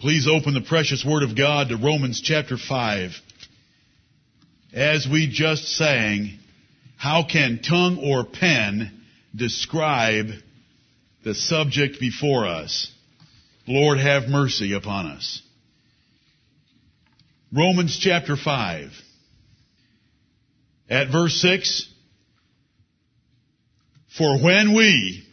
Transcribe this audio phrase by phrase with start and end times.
[0.00, 3.10] Please open the precious Word of God to Romans chapter 5.
[4.72, 6.38] As we just sang,
[6.96, 8.98] how can tongue or pen
[9.36, 10.28] describe
[11.22, 12.90] the subject before us?
[13.68, 15.42] Lord, have mercy upon us.
[17.54, 18.92] Romans chapter 5.
[20.88, 21.92] At verse 6,
[24.16, 25.24] For when we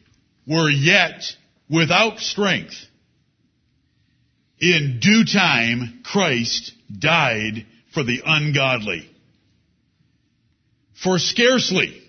[0.46, 1.24] were yet
[1.70, 2.76] without strength,
[4.60, 9.10] in due time Christ died for the ungodly.
[11.04, 12.02] For scarcely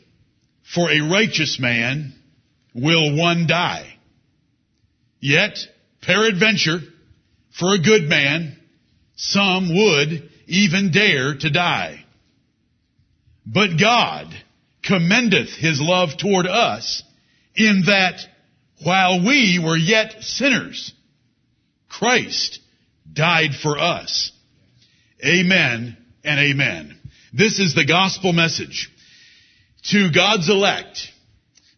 [0.74, 2.14] for a righteous man
[2.74, 3.86] will one die.
[5.20, 5.58] Yet,
[6.02, 6.80] peradventure,
[7.50, 8.56] for a good man,
[9.16, 12.04] some would even dare to die.
[13.44, 14.28] But God
[14.82, 17.02] commendeth his love toward us
[17.56, 18.20] in that
[18.84, 20.92] while we were yet sinners,
[21.88, 22.60] Christ
[23.12, 24.32] died for us.
[25.24, 26.98] Amen and amen.
[27.32, 28.90] This is the gospel message
[29.84, 31.08] to God's elect.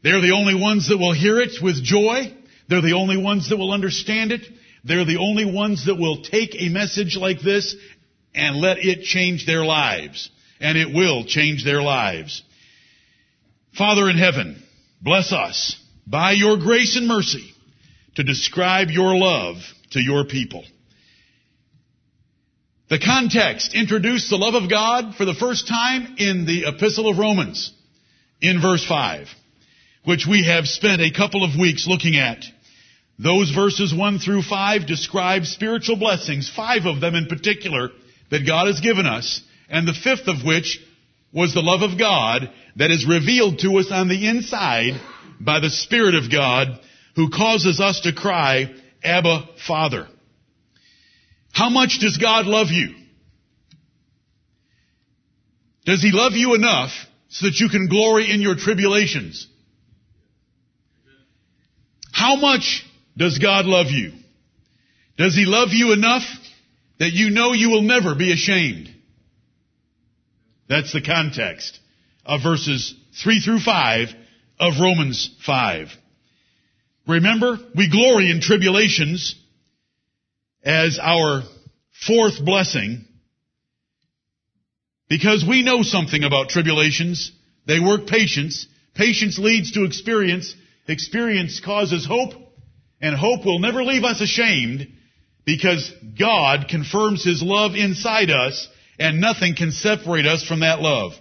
[0.02, 2.34] They're the only ones that will hear it with joy.
[2.68, 4.46] They're the only ones that will understand it.
[4.84, 7.74] They're the only ones that will take a message like this
[8.34, 10.30] and let it change their lives.
[10.60, 12.42] And it will change their lives.
[13.76, 14.62] Father in heaven,
[15.00, 15.76] bless us
[16.06, 17.52] by your grace and mercy
[18.16, 19.56] to describe your love
[19.92, 20.64] to your people.
[22.88, 27.18] The context introduced the love of God for the first time in the Epistle of
[27.18, 27.72] Romans
[28.40, 29.28] in verse 5,
[30.04, 32.44] which we have spent a couple of weeks looking at.
[33.16, 37.90] Those verses 1 through 5 describe spiritual blessings, five of them in particular
[38.30, 40.80] that God has given us, and the fifth of which
[41.32, 45.00] was the love of God that is revealed to us on the inside
[45.38, 46.80] by the Spirit of God
[47.20, 50.08] who causes us to cry, Abba, Father.
[51.52, 52.94] How much does God love you?
[55.84, 56.92] Does He love you enough
[57.28, 59.46] so that you can glory in your tribulations?
[62.10, 62.86] How much
[63.18, 64.12] does God love you?
[65.18, 66.22] Does He love you enough
[66.98, 68.88] that you know you will never be ashamed?
[70.70, 71.80] That's the context
[72.24, 74.08] of verses 3 through 5
[74.58, 75.88] of Romans 5.
[77.06, 79.34] Remember, we glory in tribulations
[80.62, 81.42] as our
[82.06, 83.04] fourth blessing
[85.08, 87.32] because we know something about tribulations.
[87.66, 88.66] They work patience.
[88.94, 90.54] Patience leads to experience.
[90.86, 92.34] Experience causes hope.
[93.00, 94.86] And hope will never leave us ashamed
[95.46, 98.68] because God confirms His love inside us
[98.98, 101.12] and nothing can separate us from that love.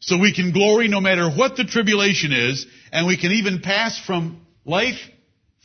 [0.00, 3.98] So we can glory no matter what the tribulation is and we can even pass
[3.98, 4.98] from life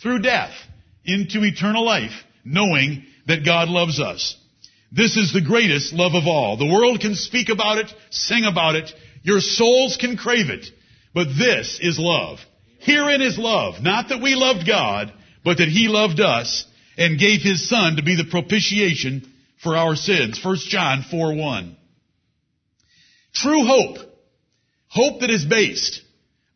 [0.02, 0.54] through death
[1.04, 4.36] into eternal life, knowing that God loves us.
[4.92, 6.58] This is the greatest love of all.
[6.58, 8.92] The world can speak about it, sing about it,
[9.24, 10.68] your souls can crave it,
[11.14, 12.40] but this is love.
[12.80, 15.12] Herein is love, not that we loved God,
[15.44, 16.66] but that He loved us
[16.98, 19.32] and gave His Son to be the propitiation
[19.64, 20.40] for our sins.
[20.44, 21.78] 1 John 4 1.
[23.34, 23.98] True hope,
[24.88, 26.02] hope that is based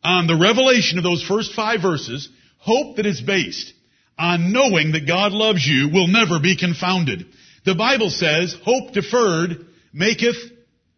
[0.03, 2.29] on the revelation of those first five verses,
[2.59, 3.74] Hope that is based
[4.18, 7.25] on knowing that God loves you will never be confounded.
[7.66, 10.38] The Bible says, hope deferred maketh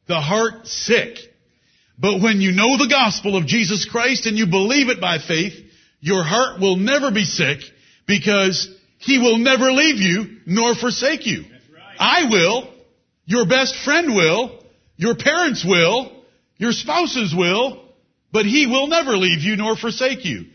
[0.08, 1.18] the heart sick.
[1.98, 5.54] But when you know the gospel of Jesus Christ and you believe it by faith,
[6.00, 7.60] your heart will never be sick
[8.08, 8.68] because
[8.98, 11.44] He will never leave you nor forsake you.
[11.44, 11.96] Right.
[12.00, 12.74] I will.
[13.26, 14.64] Your best friend will.
[14.98, 16.12] Your parents will.
[16.58, 17.86] Your spouses will.
[18.32, 20.46] But He will never leave you nor forsake you.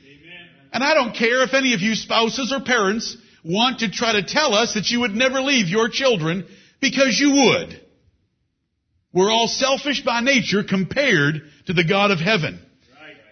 [0.76, 4.22] And I don't care if any of you spouses or parents want to try to
[4.22, 6.46] tell us that you would never leave your children
[6.82, 7.80] because you would.
[9.10, 12.60] We're all selfish by nature compared to the God of heaven.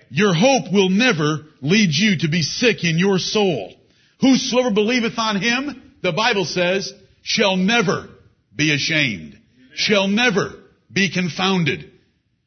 [0.09, 3.75] Your hope will never lead you to be sick in your soul.
[4.23, 8.09] Whosoever believeth on him, the Bible says, shall never
[8.57, 9.39] be ashamed,
[9.75, 10.55] shall never
[10.91, 11.93] be confounded,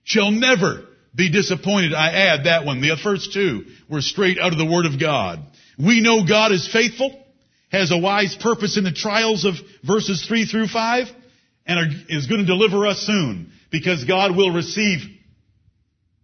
[0.03, 0.85] shall never
[1.17, 1.93] be disappointed.
[1.93, 2.79] I add that one.
[2.79, 5.39] The first two were straight out of the Word of God.
[5.77, 7.11] We know God is faithful,
[7.71, 9.55] has a wise purpose in the trials of
[9.85, 11.07] verses 3 through 5,
[11.65, 14.99] and are, is going to deliver us soon because God will receive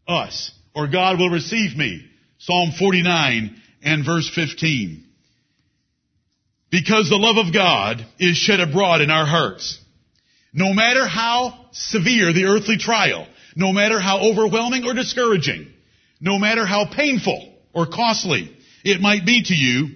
[0.07, 2.05] us, or God will receive me.
[2.37, 5.05] Psalm 49 and verse 15.
[6.69, 9.79] Because the love of God is shed abroad in our hearts.
[10.53, 15.67] No matter how severe the earthly trial, no matter how overwhelming or discouraging,
[16.19, 19.89] no matter how painful or costly it might be to you,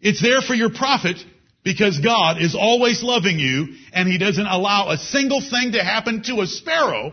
[0.00, 1.16] it's there for your profit
[1.62, 6.22] Because God is always loving you and He doesn't allow a single thing to happen
[6.22, 7.12] to a sparrow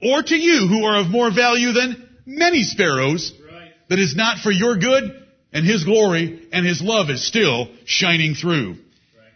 [0.00, 3.72] or to you who are of more value than many sparrows Right.
[3.90, 5.22] that is not for your good
[5.52, 8.70] and His glory and His love is still shining through.
[8.70, 9.32] Right.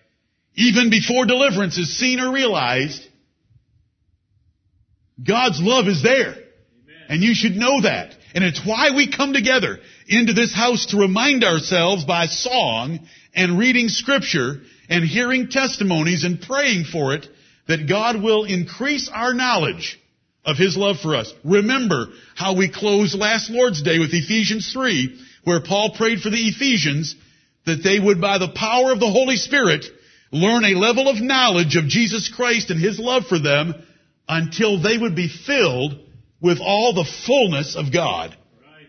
[0.55, 3.07] Even before deliverance is seen or realized,
[5.27, 6.37] God's love is there.
[7.09, 8.15] And you should know that.
[8.35, 13.01] And it's why we come together into this house to remind ourselves by song
[13.35, 17.27] and reading scripture and hearing testimonies and praying for it
[17.67, 20.01] that God will increase our knowledge
[20.45, 21.33] of His love for us.
[21.45, 26.49] Remember how we closed last Lord's Day with Ephesians 3 where Paul prayed for the
[26.49, 27.15] Ephesians
[27.67, 29.85] that they would by the power of the Holy Spirit
[30.33, 33.75] learn a level of knowledge of Jesus Christ and His love for them
[34.31, 35.99] until they would be filled
[36.41, 38.31] with all the fullness of God.
[38.63, 38.87] Right.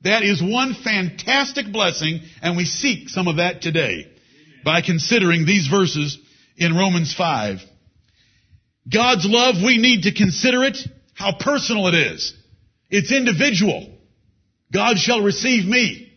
[0.00, 4.10] That is one fantastic blessing, and we seek some of that today
[4.64, 6.18] by considering these verses
[6.56, 7.58] in Romans 5.
[8.90, 10.78] God's love, we need to consider it
[11.14, 12.34] how personal it is.
[12.88, 13.98] It's individual.
[14.72, 16.10] God shall receive me.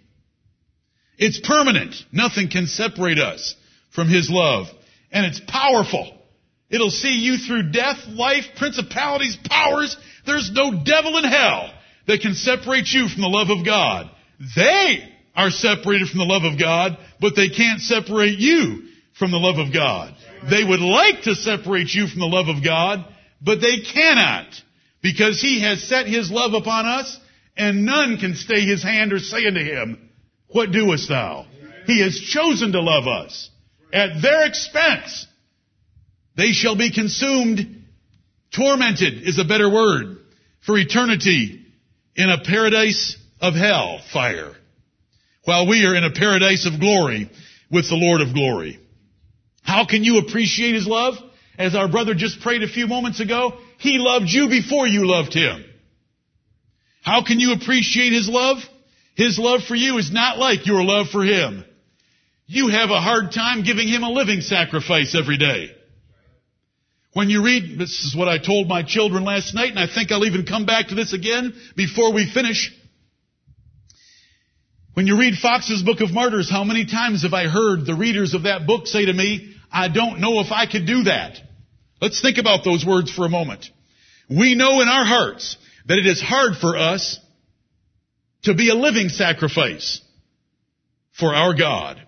[1.17, 1.95] It's permanent.
[2.13, 3.55] Nothing can separate us
[3.91, 4.67] from His love.
[5.11, 6.17] And it's powerful.
[6.73, 9.95] It'll see you through death, life, principalities, powers.
[10.25, 11.71] There's no devil in hell
[12.07, 14.09] that can separate you from the love of God.
[14.55, 18.87] They are separated from the love of God, but they can't separate you
[19.19, 20.15] from the love of God.
[20.49, 23.05] They would like to separate you from the love of God,
[23.39, 24.47] but they cannot
[25.03, 27.19] because He has set His love upon us
[27.55, 30.09] and none can stay His hand or say unto Him,
[30.47, 31.45] what doest thou?
[31.85, 33.51] He has chosen to love us
[33.93, 35.27] at their expense.
[36.35, 37.83] They shall be consumed.
[38.55, 40.17] Tormented is a better word
[40.65, 41.65] for eternity
[42.15, 44.51] in a paradise of hell fire.
[45.45, 47.29] While we are in a paradise of glory
[47.69, 48.79] with the Lord of glory.
[49.63, 51.15] How can you appreciate His love?
[51.57, 55.33] As our brother just prayed a few moments ago, He loved you before you loved
[55.33, 55.63] Him.
[57.01, 58.57] How can you appreciate His love?
[59.15, 61.65] His love for you is not like your love for Him.
[62.45, 65.71] You have a hard time giving Him a living sacrifice every day.
[67.13, 70.11] When you read, this is what I told my children last night, and I think
[70.11, 72.71] I'll even come back to this again before we finish.
[74.95, 78.33] When you read Foxe's Book of Martyrs, how many times have I heard the readers
[78.33, 81.37] of that book say to me, I don't know if I could do that.
[82.01, 83.65] Let's think about those words for a moment.
[84.29, 85.57] We know in our hearts
[85.87, 87.19] that it is hard for us
[88.43, 90.01] to be a living sacrifice
[91.11, 92.01] for our God.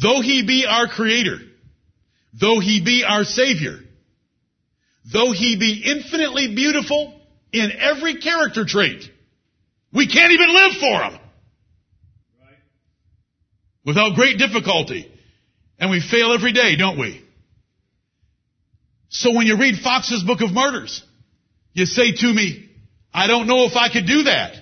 [0.00, 1.38] Though He be our Creator,
[2.32, 3.78] though He be our Savior,
[5.10, 7.20] though He be infinitely beautiful
[7.52, 9.10] in every character trait,
[9.92, 11.12] we can't even live for Him
[12.40, 12.58] Right.
[13.84, 15.08] without great difficulty.
[15.78, 17.24] And we fail every day, don't we?
[19.08, 21.02] So when you read Foxe's Book of Martyrs,
[21.74, 22.70] you say to me,
[23.12, 24.54] I don't know if I could do that.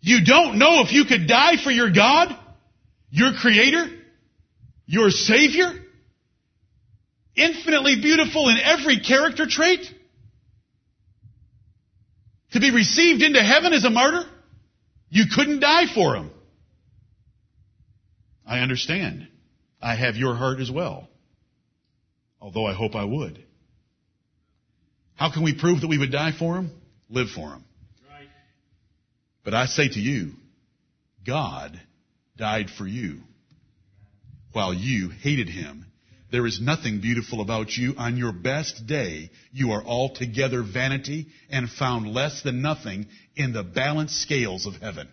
[0.00, 2.36] You don't know if you could die for your God,
[3.10, 3.88] your Creator,
[4.86, 5.72] your Savior,
[7.36, 9.80] infinitely beautiful in every character trait?
[12.52, 14.24] To be received into heaven as a martyr?
[15.08, 16.30] You couldn't die for Him.
[18.46, 19.28] I understand.
[19.80, 21.08] I have your heart as well.
[22.40, 23.42] Although I hope I would.
[25.14, 26.70] How can we prove that we would die for Him?
[27.08, 27.64] Live for Him.
[29.44, 30.32] But I say to you,
[31.24, 31.80] God
[32.36, 33.20] died for you
[34.52, 35.86] while you hated Him.
[36.30, 37.94] There is nothing beautiful about you.
[37.96, 43.06] On your best day, you are altogether vanity and found less than nothing
[43.36, 45.08] in the balanced scales of heaven.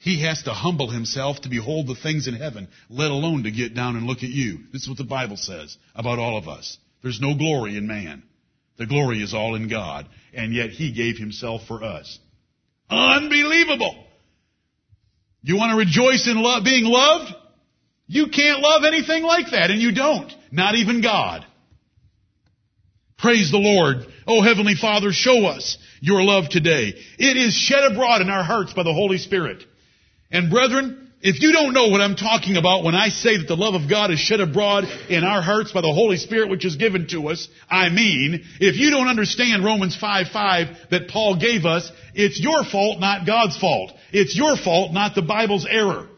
[0.00, 3.74] He has to humble himself to behold the things in heaven, let alone to get
[3.74, 4.60] down and look at you.
[4.72, 6.78] This is what the Bible says about all of us.
[7.02, 8.22] There's no glory in man.
[8.78, 10.08] The glory is all in God.
[10.32, 12.18] And yet He gave Himself for us.
[12.88, 14.04] Unbelievable!
[15.42, 17.34] You want to rejoice in being loved?
[18.08, 20.32] You can't love anything like that, and you don't.
[20.50, 21.44] Not even God.
[23.18, 24.06] Praise the Lord.
[24.26, 26.94] Oh, Heavenly Father, show us your love today.
[27.18, 29.64] It is shed abroad in our hearts by the Holy Spirit.
[30.30, 33.56] And brethren, if you don't know what I'm talking about when I say that the
[33.56, 36.76] love of God is shed abroad in our hearts by the Holy Spirit which is
[36.76, 41.66] given to us, I mean, if you don't understand Romans 5 5 that Paul gave
[41.66, 43.92] us, it's your fault, not God's fault.
[44.12, 46.08] It's your fault, not the Bible's error.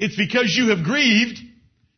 [0.00, 1.38] It's because you have grieved,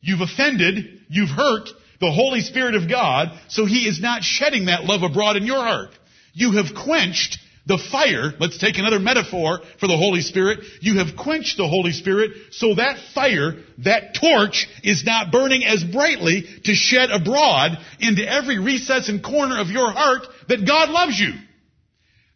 [0.00, 1.68] you've offended, you've hurt
[2.00, 5.62] the Holy Spirit of God, so He is not shedding that love abroad in your
[5.62, 5.90] heart.
[6.35, 10.59] You have quenched the fire, let's take another metaphor for the Holy Spirit.
[10.80, 15.85] You have quenched the Holy Spirit so that fire, that torch is not burning as
[15.85, 21.21] brightly to shed abroad into every recess and corner of your heart that God loves
[21.21, 21.35] you.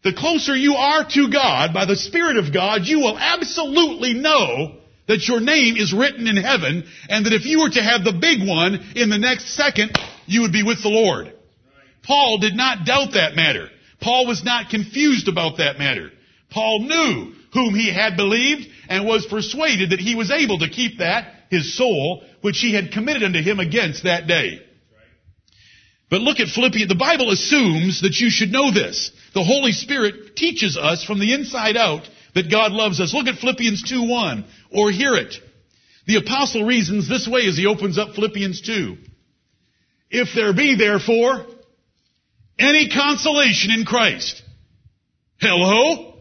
[0.05, 4.79] The closer you are to God by the Spirit of God, you will absolutely know
[5.09, 8.13] that your name is written in heaven and that if you were to have the
[8.13, 9.97] big one in the next second,
[10.27, 11.33] you would be with the Lord.
[12.03, 13.69] Paul did not doubt that matter.
[14.01, 16.11] Paul was not confused about that matter.
[16.51, 20.99] Paul knew whom he had believed and was persuaded that he was able to keep
[20.99, 24.61] that, his soul, which he had committed unto him against that day.
[26.09, 26.89] But look at Philippians.
[26.89, 29.11] The Bible assumes that you should know this.
[29.35, 33.15] The Holy Spirit teaches us from the inside out that God loves us.
[33.15, 35.35] Look at Philippians 2.1 or hear it.
[36.07, 38.99] The apostle reasons this way as he opens up Philippians 2.
[40.11, 41.47] If there be therefore
[42.59, 44.43] any consolation in Christ.
[45.41, 46.15] Hello?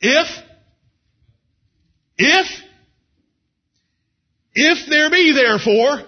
[0.00, 0.26] If?
[2.18, 2.46] If?
[4.52, 6.02] If there be therefore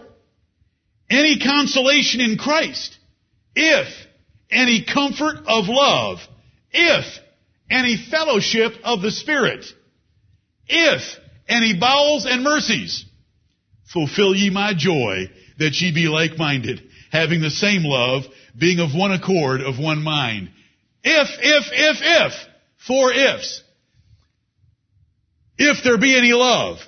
[1.08, 2.96] any consolation in Christ,
[3.54, 3.86] if
[4.50, 6.18] any comfort of love,
[6.72, 7.04] if
[7.70, 9.64] any fellowship of the Spirit,
[10.66, 11.02] if
[11.48, 13.04] any bowels and mercies,
[13.92, 18.24] fulfill ye my joy that ye be like-minded, having the same love,
[18.58, 20.50] being of one accord, of one mind.
[21.02, 22.32] If, if, if, if,
[22.86, 23.62] four ifs.
[25.56, 26.78] If there be any love,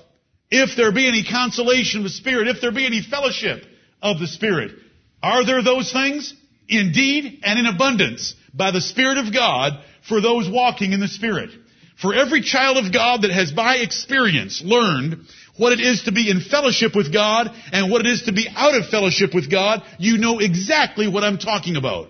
[0.51, 3.65] if there be any consolation of the Spirit, if there be any fellowship
[4.03, 4.73] of the Spirit.
[5.23, 6.35] Are there those things?
[6.69, 11.51] Indeed, and in abundance, by the Spirit of God, for those walking in the Spirit.
[12.01, 15.27] For every child of God that has by experience learned
[15.57, 18.49] what it is to be in fellowship with God and what it is to be
[18.55, 22.09] out of fellowship with God, you know exactly what I'm talking about.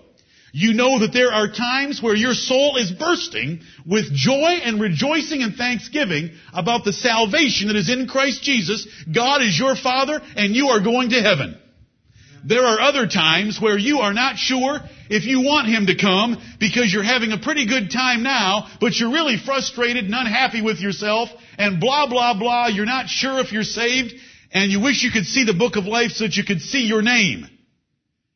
[0.53, 5.43] You know that there are times where your soul is bursting with joy and rejoicing
[5.43, 8.87] and thanksgiving about the salvation that is in Christ Jesus.
[9.13, 11.60] God is your Father and you are going to heaven.
[12.43, 14.79] There are other times where you are not sure
[15.09, 18.95] if you want Him to come because you're having a pretty good time now, but
[18.95, 22.67] you're really frustrated and unhappy with yourself and blah, blah, blah.
[22.67, 24.13] You're not sure if you're saved
[24.51, 26.85] and you wish you could see the book of life so that you could see
[26.85, 27.47] your name.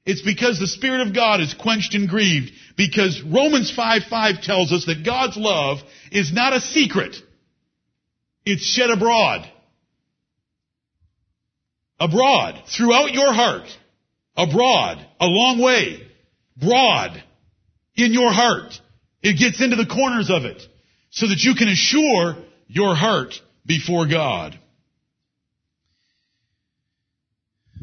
[0.06, 4.72] It's because the Spirit of God is quenched and grieved because Romans 5, 5 tells
[4.72, 5.80] us that God's love
[6.12, 7.16] is not a secret.
[8.46, 9.50] It's shed abroad.
[12.00, 13.66] Abroad, throughout your heart
[14.36, 16.08] abroad, a long way,
[16.58, 17.22] broad,
[17.96, 18.74] in your heart.
[19.22, 20.62] It gets into the corners of it
[21.12, 22.36] so that you can assure
[22.68, 23.34] your heart
[23.66, 24.60] before God.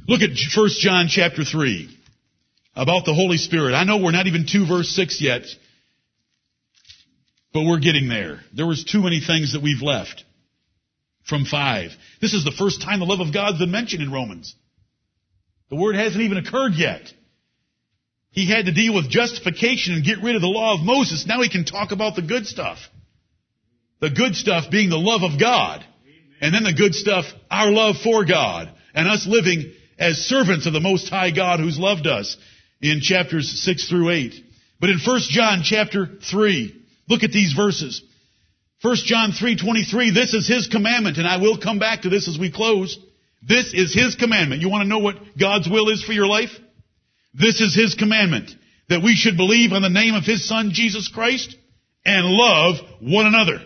[0.06, 1.98] Look at 1 John chapter 3
[2.74, 3.74] about the Holy Spirit.
[3.74, 5.42] I know we're not even 2 verse 6 yet,
[7.52, 8.40] but we're getting there.
[8.54, 10.24] There was too many things that we've left
[11.24, 11.90] from 5.
[12.20, 14.54] This is the first time the love of God's been mentioned in Romans.
[15.72, 17.10] The word hasn't even occurred yet.
[18.30, 21.24] He had to deal with justification and get rid of the law of Moses.
[21.26, 22.76] Now he can talk about the good stuff.
[23.98, 25.82] The good stuff being the love of God.
[26.42, 28.70] And then the good stuff, our love for God.
[28.92, 32.36] And us living as servants of the Most High God who's loved us
[32.82, 34.34] in chapters 6 through 8.
[34.78, 38.02] But in 1 John chapter 3, look at these verses.
[38.82, 42.38] 1 John 3:23 this is his commandment and I will come back to this as
[42.38, 42.98] we close
[43.42, 44.62] this is His commandment.
[44.62, 46.50] You want to know what God's will is for your life?
[47.34, 48.50] This is His commandment.
[48.88, 51.56] That we should believe on the name of His Son, Jesus Christ,
[52.04, 53.58] and love one another.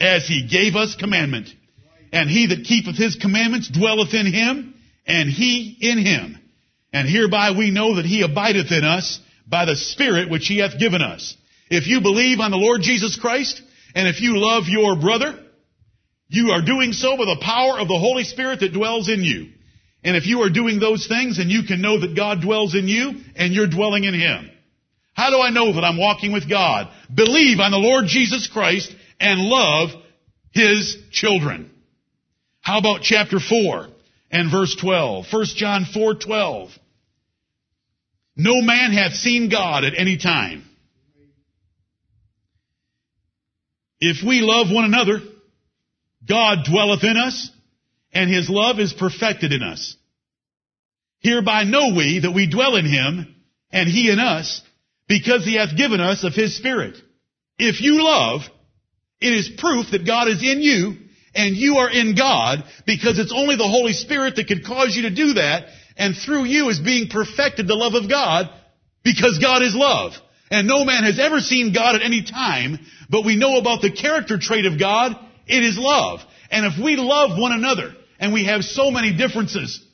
[0.00, 1.48] As He gave us commandment.
[2.12, 4.74] And he that keepeth His commandments dwelleth in Him,
[5.06, 6.38] and He in Him.
[6.92, 10.78] And hereby we know that He abideth in us by the Spirit which He hath
[10.78, 11.36] given us.
[11.68, 13.60] If you believe on the Lord Jesus Christ,
[13.94, 15.38] and if you love your brother,
[16.28, 19.50] you are doing so by the power of the Holy Spirit that dwells in you.
[20.02, 22.88] And if you are doing those things, and you can know that God dwells in
[22.88, 24.50] you and you're dwelling in Him.
[25.14, 26.88] How do I know that I'm walking with God?
[27.12, 29.90] Believe on the Lord Jesus Christ and love
[30.52, 31.70] His children.
[32.60, 33.86] How about chapter 4
[34.30, 35.26] and verse 12?
[35.30, 36.70] 1 John 4, 12.
[38.36, 40.64] No man hath seen God at any time.
[43.98, 45.20] If we love one another,
[46.28, 47.50] God dwelleth in us,
[48.12, 49.96] and his love is perfected in us.
[51.20, 53.34] Hereby know we that we dwell in him,
[53.72, 54.62] and he in us,
[55.08, 56.96] because he hath given us of his Spirit.
[57.58, 58.42] If you love,
[59.20, 60.96] it is proof that God is in you,
[61.34, 65.02] and you are in God, because it's only the Holy Spirit that could cause you
[65.02, 65.66] to do that,
[65.96, 68.50] and through you is being perfected the love of God,
[69.02, 70.12] because God is love.
[70.50, 72.78] And no man has ever seen God at any time,
[73.10, 75.16] but we know about the character trait of God.
[75.46, 76.20] It is love.
[76.50, 79.84] And if we love one another, and we have so many differences,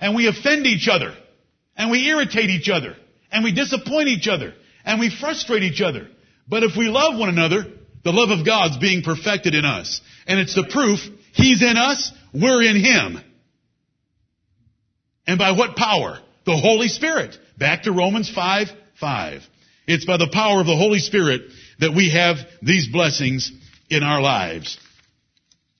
[0.00, 1.14] and we offend each other,
[1.76, 2.96] and we irritate each other,
[3.30, 6.08] and we disappoint each other, and we frustrate each other.
[6.48, 7.64] But if we love one another,
[8.04, 10.00] the love of God's being perfected in us.
[10.26, 11.00] And it's the proof
[11.32, 13.20] He's in us, we're in Him.
[15.26, 16.18] And by what power?
[16.46, 17.36] The Holy Spirit.
[17.58, 19.42] Back to Romans 5, 5.
[19.86, 21.42] It's by the power of the Holy Spirit
[21.80, 23.52] that we have these blessings
[23.90, 24.78] in our lives.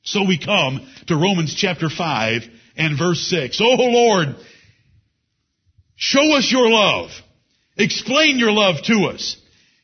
[0.03, 2.43] So we come to Romans chapter 5
[2.77, 3.61] and verse 6.
[3.61, 4.37] Oh Lord,
[5.97, 7.11] show us your love.
[7.77, 9.37] Explain your love to us.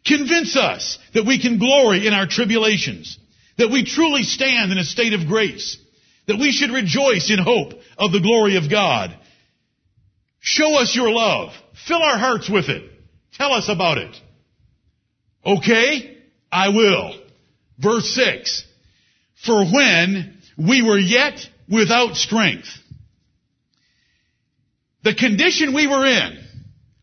[0.07, 3.19] Convince us that we can glory in our tribulations,
[3.59, 5.79] that we truly stand in a state of grace,
[6.27, 9.17] that we should rejoice in hope of the glory of God.
[10.41, 11.53] Show us your love.
[11.87, 12.91] Fill our hearts with it.
[13.33, 14.15] Tell us about it.
[15.45, 16.19] Okay?
[16.53, 17.24] I will.
[17.79, 18.65] Verse 6.
[19.45, 22.69] For when we were yet without strength,
[25.03, 26.39] the condition we were in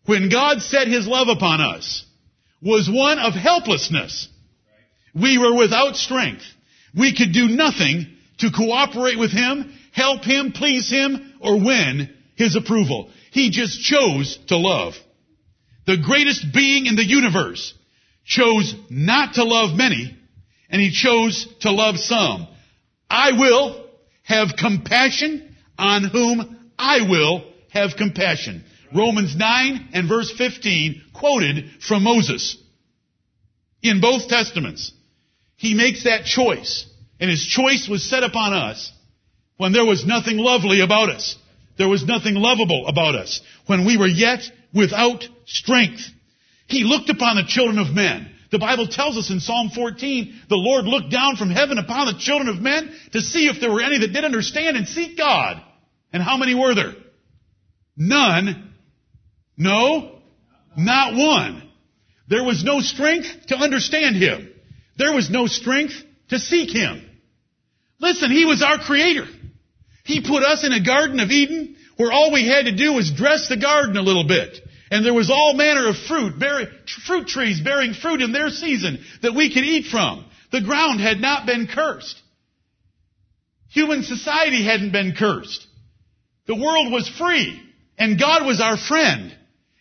[0.06, 2.06] when God set His love upon us
[2.62, 4.28] was one of helplessness.
[5.14, 6.44] We were without strength.
[6.96, 8.08] We could do nothing
[8.40, 13.12] to cooperate with Him, help Him, please Him, or win His approval.
[13.32, 14.96] He just chose to love.
[15.86, 17.74] The greatest being in the universe
[18.26, 20.18] chose not to love many,
[20.72, 22.48] and He chose to love some.
[23.10, 23.86] I will
[24.24, 28.64] have compassion on whom I will have compassion.
[28.94, 32.58] Romans 9 and verse 15 quoted from Moses.
[33.82, 34.92] In both testaments,
[35.56, 36.86] he makes that choice.
[37.20, 38.92] And his choice was set upon us
[39.58, 41.38] when there was nothing lovely about us.
[41.78, 43.42] There was nothing lovable about us.
[43.68, 44.42] When we were yet
[44.74, 46.02] without strength.
[46.68, 48.31] He looked upon the children of men.
[48.52, 52.20] The Bible tells us in Psalm 14, the Lord looked down from heaven upon the
[52.20, 55.62] children of men to see if there were any that did understand and seek God.
[56.12, 56.94] And how many were there?
[57.96, 58.72] None
[59.62, 60.20] no,
[60.76, 61.70] not one.
[62.28, 64.52] There was no strength to understand Him.
[64.98, 65.94] There was no strength
[66.30, 67.08] to seek Him.
[68.00, 69.28] Listen, He was our Creator.
[70.04, 73.12] He put us in a Garden of Eden where all we had to do was
[73.12, 74.58] dress the garden a little bit.
[74.92, 76.68] And there was all manner of fruit, bearing,
[77.08, 80.26] fruit trees bearing fruit in their season that we could eat from.
[80.52, 82.22] The ground had not been cursed.
[83.70, 85.66] Human society hadn't been cursed.
[86.46, 87.58] The world was free.
[87.98, 89.34] And God was our friend.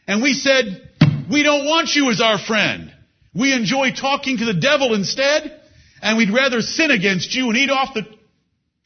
[0.07, 0.89] And we said,
[1.29, 2.95] we don't want you as our friend.
[3.35, 5.61] We enjoy talking to the devil instead,
[6.03, 8.07] and we'd rather sin against you and eat off the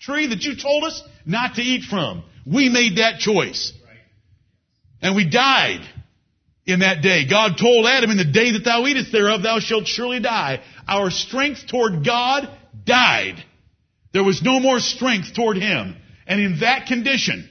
[0.01, 2.25] tree that you told us not to eat from.
[2.47, 3.73] We made that choice.
[5.03, 5.87] And we died
[6.67, 7.29] in that day.
[7.29, 10.61] God told Adam, in the day that thou eatest thereof, thou shalt surely die.
[10.89, 12.49] Our strength toward God
[12.85, 13.43] died.
[14.13, 15.97] There was no more strength toward Him.
[16.27, 17.49] And in that condition,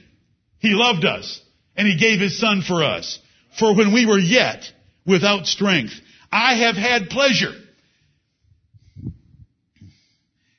[0.58, 1.40] He loved us,
[1.76, 3.20] and He gave His Son for us
[3.58, 4.64] for when we were yet
[5.06, 5.92] without strength.
[6.32, 7.52] I have had pleasure.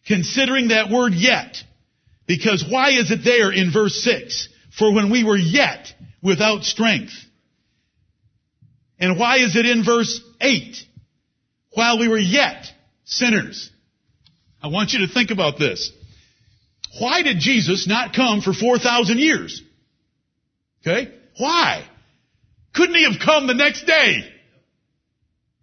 [0.07, 1.57] Considering that word yet.
[2.27, 4.49] Because why is it there in verse 6?
[4.77, 7.13] For when we were yet without strength.
[8.99, 10.77] And why is it in verse 8?
[11.71, 12.65] While we were yet
[13.03, 13.69] sinners.
[14.61, 15.91] I want you to think about this.
[16.99, 19.61] Why did Jesus not come for 4,000 years?
[20.81, 21.13] Okay?
[21.37, 21.83] Why?
[22.73, 24.31] Couldn't he have come the next day?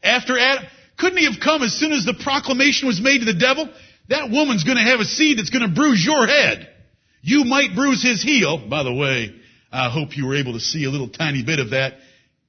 [0.02, 0.64] After Adam?
[0.98, 3.68] Couldn't he have come as soon as the proclamation was made to the devil?
[4.08, 6.68] That woman's gonna have a seed that's gonna bruise your head.
[7.22, 8.68] You might bruise his heel.
[8.68, 9.34] By the way,
[9.72, 11.94] I hope you were able to see a little tiny bit of that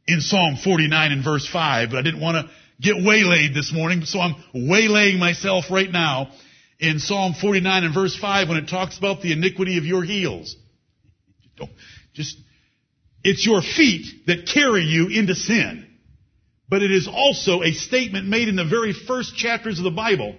[0.08, 4.04] in Psalm 49 and verse 5, but I didn't want to get waylaid this morning,
[4.06, 6.32] so I'm waylaying myself right now
[6.80, 10.56] in Psalm 49 and verse 5 when it talks about the iniquity of your heels.
[12.14, 12.38] Just
[13.24, 15.88] it's your feet that carry you into sin.
[16.68, 20.36] But it is also a statement made in the very first chapters of the Bible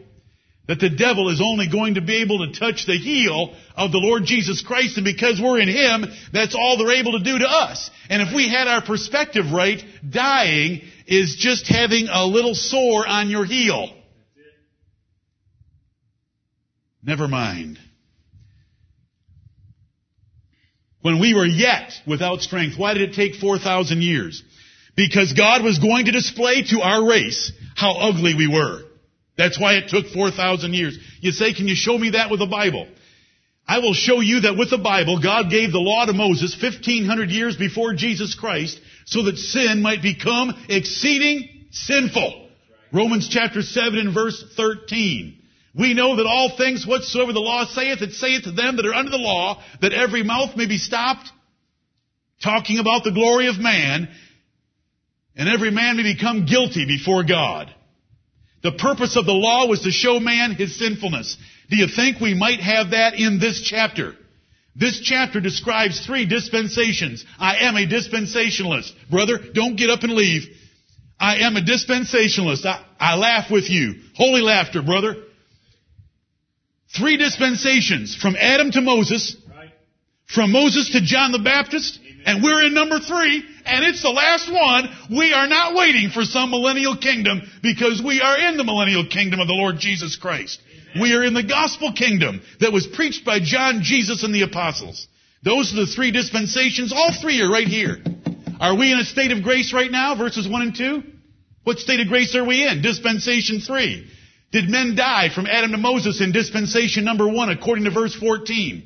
[0.67, 3.99] that the devil is only going to be able to touch the heel of the
[3.99, 7.47] Lord Jesus Christ, and because we're in Him, that's all they're able to do to
[7.47, 7.91] us.
[8.09, 13.29] And if we had our perspective right, dying is just having a little sore on
[13.29, 13.95] your heel.
[17.03, 17.79] Never mind.
[21.05, 22.79] when we were yet without strength.
[22.79, 24.43] Why did it take 4,000 years?
[24.97, 28.85] Because God was going to display to our race how ugly we were.
[29.37, 30.99] That's why it took 4,000 years.
[31.21, 32.87] You say, can you show me that with the Bible?
[33.67, 37.31] I will show you that with the Bible, God gave the law to Moses 1500
[37.31, 42.49] years before Jesus Christ so that sin might become exceeding sinful.
[42.93, 45.41] Romans chapter 7 and verse 13.
[45.77, 48.95] We know that all things whatsoever the law saith, it saith to them that are
[48.95, 51.29] under the law, that every mouth may be stopped,
[52.43, 54.09] talking about the glory of man,
[55.35, 57.75] and every man may become guilty before God.
[58.65, 61.37] The purpose of the law was to show man his sinfulness.
[61.69, 64.17] Do you think we might have that in this chapter?
[64.75, 67.27] This chapter describes three dispensations.
[67.39, 68.91] I am a dispensationalist.
[69.11, 70.49] Brother, don't get up and leave.
[71.21, 72.65] I am a dispensationalist.
[72.65, 73.97] I, I laugh with you.
[74.17, 75.15] Holy laughter, brother.
[76.97, 79.37] Three dispensations from Adam to Moses,
[80.25, 84.51] from Moses to John the Baptist, and we're in number three, and it's the last
[84.51, 84.89] one.
[85.11, 89.41] We are not waiting for some millennial kingdom because we are in the millennial kingdom
[89.41, 90.61] of the Lord Jesus Christ.
[91.01, 95.09] We are in the gospel kingdom that was preached by John, Jesus, and the apostles.
[95.43, 96.93] Those are the three dispensations.
[96.93, 97.99] All three are right here.
[98.61, 100.15] Are we in a state of grace right now?
[100.15, 101.03] Verses 1 and 2?
[101.65, 102.83] What state of grace are we in?
[102.83, 104.11] Dispensation 3.
[104.53, 108.85] Did men die from Adam to Moses in dispensation number 1 according to verse 14?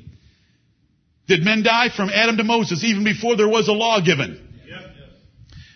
[1.27, 4.48] Did men die from Adam to Moses even before there was a law given?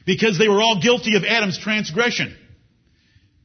[0.05, 2.35] Because they were all guilty of Adam's transgression.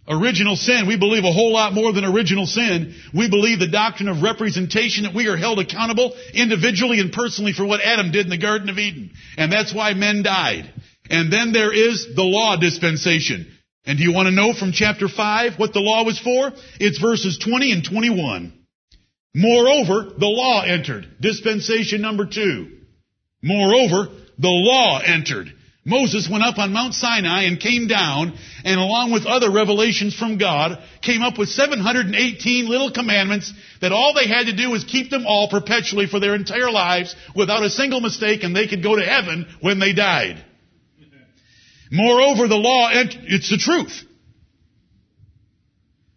[0.09, 2.95] Original sin, we believe a whole lot more than original sin.
[3.13, 7.67] We believe the doctrine of representation that we are held accountable individually and personally for
[7.67, 9.11] what Adam did in the Garden of Eden.
[9.37, 10.73] And that's why men died.
[11.11, 13.53] And then there is the law dispensation.
[13.85, 16.53] And do you want to know from chapter 5 what the law was for?
[16.81, 18.53] It's verses 20 and 21.
[19.35, 21.07] Moreover, the law entered.
[21.21, 22.79] Dispensation number 2.
[23.43, 25.53] Moreover, the law entered.
[25.85, 30.37] Moses went up on Mount Sinai and came down, and along with other revelations from
[30.37, 35.11] God, came up with 718 little commandments that all they had to do was keep
[35.11, 38.97] them all perpetually for their entire lives without a single mistake, and they could go
[38.97, 40.45] to heaven when they died.
[41.91, 44.05] Moreover, the law, ent- it's the truth.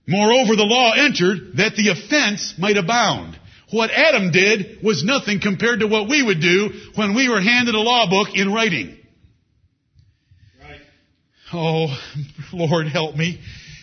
[0.08, 3.40] Moreover, the law entered that the offense might abound.
[3.72, 7.74] What Adam did was nothing compared to what we would do when we were handed
[7.74, 8.98] a law book in writing.
[11.54, 11.88] Oh,
[12.54, 13.40] Lord, help me.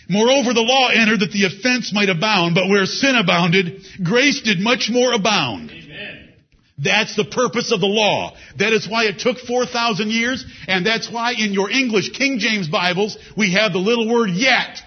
[0.08, 4.58] Moreover, the law entered that the offense might abound, but where sin abounded, grace did
[4.58, 5.70] much more abound.
[5.70, 6.32] Amen.
[6.78, 8.34] That's the purpose of the law.
[8.58, 12.68] That is why it took 4,000 years, and that's why in your English King James
[12.68, 14.80] Bibles, we have the little word yet.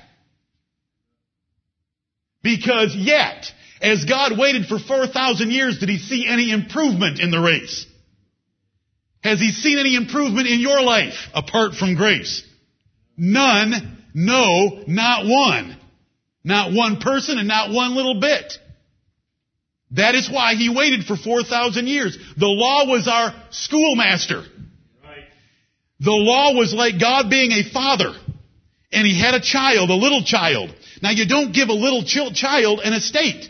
[2.41, 3.45] Because yet,
[3.81, 7.85] as God waited for 4,000 years, did He see any improvement in the race?
[9.23, 12.43] Has He seen any improvement in your life apart from grace?
[13.21, 13.99] None.
[14.15, 15.77] No, not one.
[16.43, 18.57] Not one person and not one little bit.
[19.91, 22.17] That is why he waited for 4,000 years.
[22.35, 24.39] The law was our schoolmaster.
[25.03, 25.25] Right.
[25.99, 28.11] The law was like God being a father.
[28.91, 30.73] And he had a child, a little child.
[31.03, 33.49] Now you don't give a little child an estate.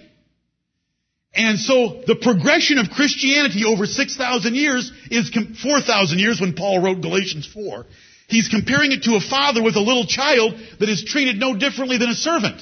[1.34, 5.32] And so the progression of Christianity over 6,000 years is
[5.64, 7.86] 4,000 years when Paul wrote Galatians 4
[8.32, 11.98] He's comparing it to a father with a little child that is treated no differently
[11.98, 12.62] than a servant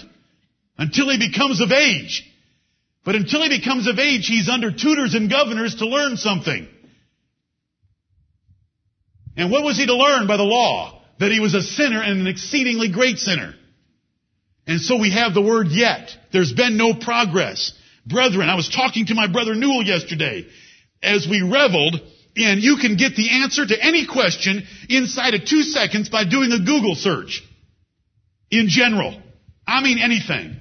[0.80, 2.26] until he becomes of age.
[3.06, 6.68] But until he becomes of age, he's under tutors and governors to learn something.
[9.38, 11.04] And what was he to learn by the law?
[11.20, 13.54] That he was a sinner and an exceedingly great sinner.
[14.66, 16.10] And so we have the word yet.
[16.34, 17.74] There's been no progress.
[18.08, 20.48] Brethren, I was talking to my brother Newell yesterday.
[21.04, 22.02] As we reveled
[22.46, 26.52] and you can get the answer to any question inside of two seconds by doing
[26.52, 27.44] a Google search.
[28.52, 29.22] In general.
[29.68, 30.58] I mean anything.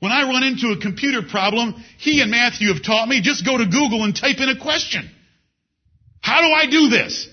[0.00, 3.56] When I run into a computer problem, he and Matthew have taught me just go
[3.58, 5.10] to Google and type in a question.
[6.20, 7.28] How do I do this?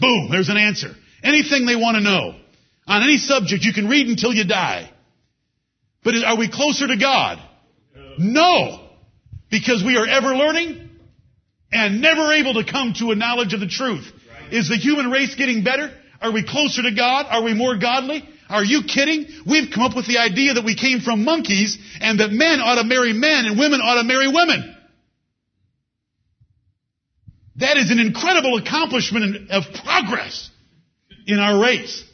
[0.00, 0.94] Boom, there's an answer.
[1.22, 2.34] Anything they want to know.
[2.86, 4.90] On any subject, you can read until you die.
[6.02, 7.40] But are we closer to God?
[8.18, 8.88] No.
[9.50, 10.89] Because we are ever learning
[11.72, 14.10] and never able to come to a knowledge of the truth.
[14.50, 15.92] Is the human race getting better?
[16.20, 17.26] Are we closer to God?
[17.28, 18.28] Are we more godly?
[18.48, 19.26] Are you kidding?
[19.46, 22.76] We've come up with the idea that we came from monkeys and that men ought
[22.76, 24.76] to marry men and women ought to marry women.
[27.56, 30.50] That is an incredible accomplishment of progress
[31.26, 32.04] in our race.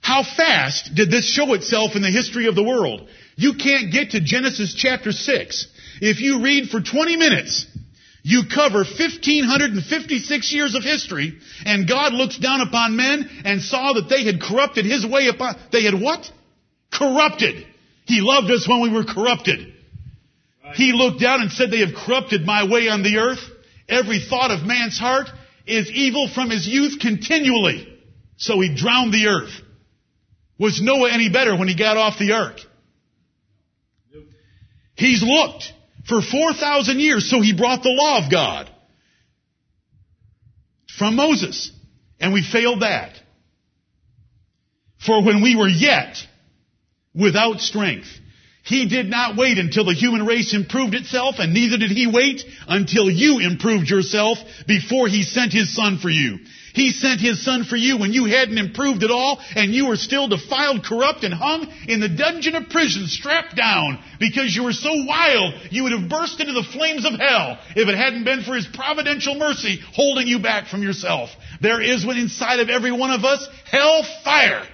[0.00, 3.08] How fast did this show itself in the history of the world?
[3.36, 5.66] You can't get to Genesis chapter 6.
[6.00, 7.66] If you read for 20 minutes,
[8.22, 14.08] you cover 1556 years of history, and God looks down upon men and saw that
[14.08, 16.30] they had corrupted His way upon, they had what?
[16.92, 17.66] Corrupted.
[18.04, 19.74] He loved us when we were corrupted.
[20.64, 20.74] Right.
[20.74, 23.40] He looked down and said, they have corrupted my way on the earth,
[23.88, 25.28] every thought of man's heart,
[25.66, 27.86] is evil from his youth continually.
[28.36, 29.52] So he drowned the earth.
[30.58, 32.58] Was Noah any better when he got off the ark?
[34.94, 35.72] He's looked
[36.08, 38.70] for 4,000 years, so he brought the law of God
[40.98, 41.70] from Moses.
[42.20, 43.14] And we failed that.
[45.04, 46.16] For when we were yet
[47.14, 48.08] without strength,
[48.62, 52.42] he did not wait until the human race improved itself, and neither did he wait
[52.68, 56.38] until you improved yourself before he sent his son for you.
[56.74, 59.96] He sent his son for you when you hadn't improved at all, and you were
[59.96, 64.72] still defiled, corrupt, and hung in the dungeon of prison, strapped down, because you were
[64.72, 68.42] so wild you would have burst into the flames of hell if it hadn't been
[68.42, 71.30] for his providential mercy holding you back from yourself.
[71.60, 74.66] There is inside of every one of us hell fire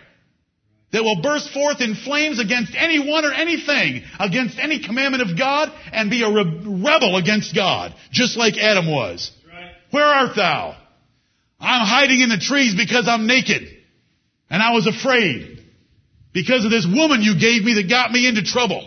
[0.93, 5.73] that will burst forth in flames against anyone or anything, against any commandment of God,
[5.93, 9.31] and be a re- rebel against God, just like Adam was.
[9.47, 9.73] Right.
[9.91, 10.77] Where art thou?
[11.59, 13.63] I'm hiding in the trees because I'm naked.
[14.51, 15.65] And I was afraid.
[16.33, 18.87] Because of this woman you gave me that got me into trouble.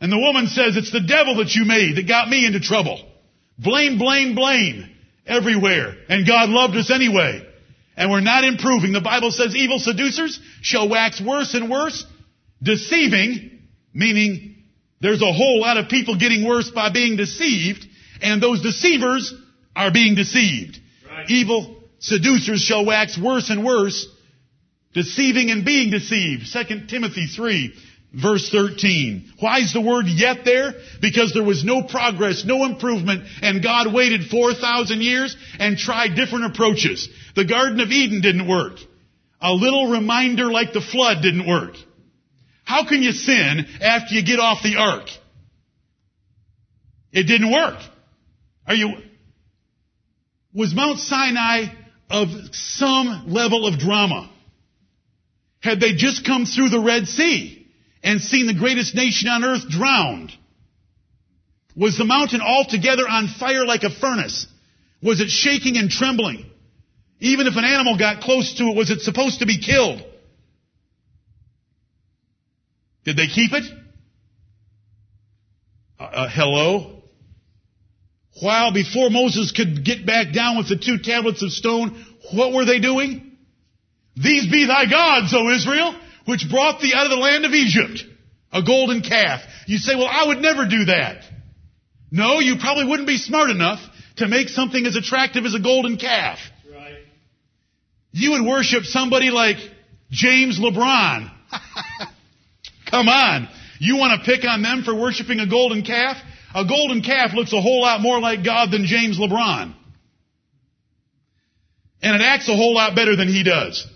[0.00, 3.02] And the woman says, it's the devil that you made that got me into trouble.
[3.58, 4.88] Blame, blame, blame
[5.26, 5.94] everywhere.
[6.08, 7.44] And God loved us anyway
[7.98, 8.92] and we're not improving.
[8.92, 12.06] The Bible says evil seducers shall wax worse and worse,
[12.62, 13.60] deceiving,
[13.92, 14.62] meaning
[15.00, 17.84] there's a whole lot of people getting worse by being deceived,
[18.22, 19.34] and those deceivers
[19.74, 20.77] are being deceived.
[21.28, 24.06] Evil seducers shall wax worse and worse,
[24.94, 26.44] deceiving and being deceived.
[26.52, 27.74] 2 Timothy 3,
[28.12, 29.34] Verse 13.
[29.38, 30.72] Why is the word yet there?
[31.00, 36.46] Because there was no progress, no improvement, and God waited 4,000 years and tried different
[36.46, 37.08] approaches.
[37.36, 38.78] The Garden of Eden didn't work.
[39.42, 41.74] A little reminder like the flood didn't work.
[42.64, 45.08] How can you sin after you get off the ark?
[47.12, 47.78] It didn't work.
[48.66, 48.94] Are you,
[50.54, 51.66] was Mount Sinai
[52.10, 54.30] of some level of drama?
[55.60, 57.58] Had they just come through the Red Sea?
[58.02, 60.32] and seen the greatest nation on earth drowned?
[61.76, 64.46] Was the mountain altogether on fire like a furnace?
[65.02, 66.44] Was it shaking and trembling?
[67.20, 70.02] Even if an animal got close to it, was it supposed to be killed?
[73.04, 73.64] Did they keep it?
[75.98, 76.97] Uh, uh, hello?
[78.40, 82.64] While before Moses could get back down with the two tablets of stone, what were
[82.64, 83.36] they doing?
[84.16, 85.94] These be thy gods, O Israel
[86.28, 88.04] which brought thee out of the land of Egypt,
[88.52, 89.40] a golden calf.
[89.66, 91.24] You say, well, I would never do that.
[92.10, 93.80] No, you probably wouldn't be smart enough
[94.16, 96.38] to make something as attractive as a golden calf.
[96.70, 96.98] Right.
[98.12, 99.56] You would worship somebody like
[100.10, 101.30] James LeBron.
[102.90, 103.48] Come on.
[103.78, 106.18] You want to pick on them for worshiping a golden calf?
[106.54, 109.74] A golden calf looks a whole lot more like God than James LeBron.
[112.00, 113.86] And it acts a whole lot better than he does.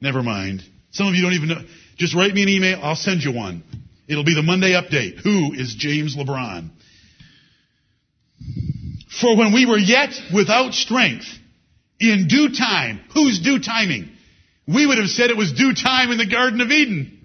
[0.00, 0.62] Never mind.
[0.90, 1.62] Some of you don't even know.
[1.96, 2.80] Just write me an email.
[2.82, 3.62] I'll send you one.
[4.08, 5.18] It'll be the Monday update.
[5.18, 6.70] Who is James LeBron?
[9.20, 11.26] For when we were yet without strength,
[11.98, 14.10] in due time, whose due timing?
[14.68, 17.15] We would have said it was due time in the Garden of Eden.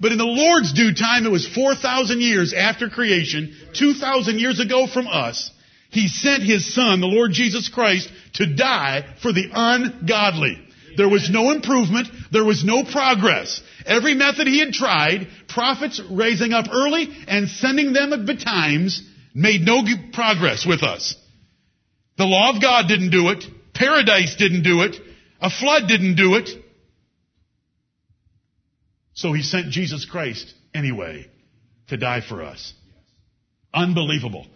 [0.00, 4.86] But in the Lord's due time, it was 4,000 years after creation, 2,000 years ago
[4.86, 5.50] from us.
[5.90, 10.62] He sent His Son, the Lord Jesus Christ, to die for the ungodly.
[10.96, 12.08] There was no improvement.
[12.32, 13.60] There was no progress.
[13.84, 19.00] Every method he had tried, prophets raising up early and sending them at betimes,
[19.34, 19.82] made no
[20.12, 21.14] progress with us.
[22.18, 23.44] The law of God didn't do it.
[23.74, 24.96] Paradise didn't do it.
[25.40, 26.48] A flood didn't do it.
[29.16, 31.28] So he sent Jesus Christ anyway
[31.88, 32.74] to die for us.
[33.72, 34.46] Unbelievable.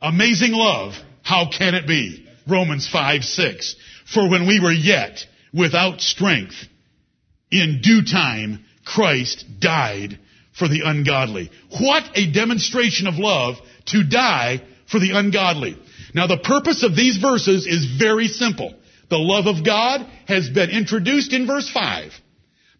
[0.00, 0.94] Amazing love.
[1.22, 2.26] How can it be?
[2.48, 3.76] Romans 5, 6.
[4.12, 5.18] For when we were yet
[5.52, 6.54] without strength,
[7.50, 10.18] in due time, Christ died
[10.56, 11.50] for the ungodly.
[11.80, 13.56] What a demonstration of love
[13.86, 15.76] to die for the ungodly.
[16.14, 18.74] Now the purpose of these verses is very simple.
[19.10, 22.12] The love of God has been introduced in verse 5.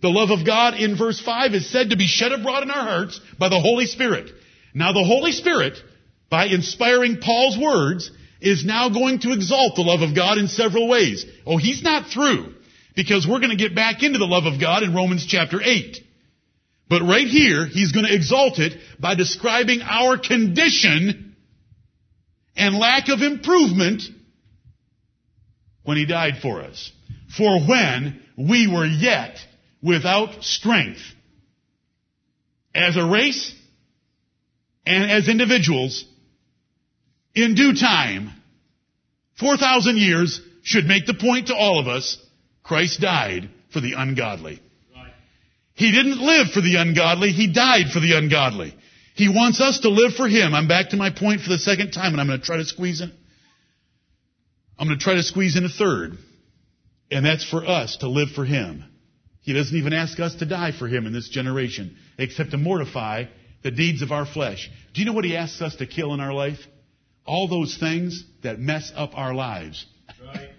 [0.00, 2.84] The love of God in verse 5 is said to be shed abroad in our
[2.84, 4.30] hearts by the Holy Spirit.
[4.74, 5.78] Now the Holy Spirit,
[6.30, 10.88] by inspiring Paul's words, is now going to exalt the love of God in several
[10.88, 11.26] ways.
[11.44, 12.54] Oh, he's not through
[12.94, 15.98] because we're going to get back into the love of God in Romans chapter 8.
[16.88, 21.36] But right here, he's going to exalt it by describing our condition
[22.56, 24.02] and lack of improvement
[25.82, 26.90] when he died for us.
[27.36, 29.38] For when we were yet
[29.82, 31.00] without strength,
[32.74, 33.54] as a race
[34.86, 36.04] and as individuals,
[37.34, 38.32] in due time,
[39.38, 42.18] 4,000 years should make the point to all of us,
[42.62, 44.60] Christ died for the ungodly.
[45.74, 48.74] He didn't live for the ungodly, He died for the ungodly.
[49.14, 50.54] He wants us to live for Him.
[50.54, 52.64] I'm back to my point for the second time and I'm going to try to
[52.64, 53.12] squeeze in.
[54.78, 56.18] I'm going to try to squeeze in a third.
[57.10, 58.84] And that's for us to live for Him.
[59.48, 63.24] He doesn't even ask us to die for Him in this generation, except to mortify
[63.62, 64.70] the deeds of our flesh.
[64.92, 66.58] Do you know what He asks us to kill in our life?
[67.24, 69.86] All those things that mess up our lives.
[70.22, 70.50] Right.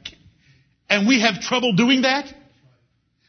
[0.89, 2.34] and we have trouble doing that?